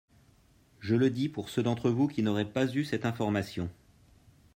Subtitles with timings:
[0.79, 3.69] Je le dis pour ceux d’entre vous qui n’auraient pas eu cette information.